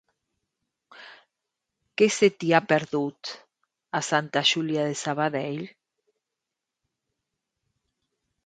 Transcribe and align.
Què 2.01 2.07
se 2.15 2.29
t'hi 2.37 2.49
ha 2.55 2.63
perdut, 2.71 3.33
a 4.01 4.03
Sant 4.09 4.31
Julià 4.53 4.87
de 4.93 4.97
Sabadell? 5.03 5.63